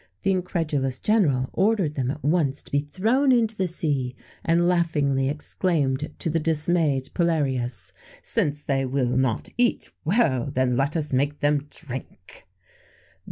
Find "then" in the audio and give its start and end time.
10.49-10.75